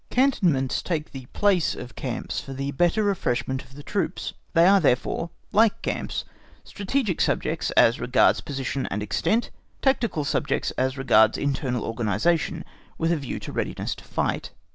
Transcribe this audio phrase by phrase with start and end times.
[0.09, 4.33] Cantonments take the place of camps for the better refreshment of the troops.
[4.53, 6.25] They are therefore, like camps,
[6.63, 12.65] strategic subjects as regards position and extent; tactical subjects as regards internal organisation,
[12.97, 14.49] with a view to readiness to fight.